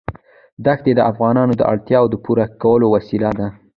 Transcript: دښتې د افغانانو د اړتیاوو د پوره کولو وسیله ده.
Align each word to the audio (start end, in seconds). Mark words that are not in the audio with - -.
دښتې 0.65 0.91
د 0.95 0.99
افغانانو 1.11 1.53
د 1.57 1.61
اړتیاوو 1.71 2.11
د 2.11 2.15
پوره 2.23 2.45
کولو 2.61 2.85
وسیله 2.95 3.29
ده. 3.39 3.47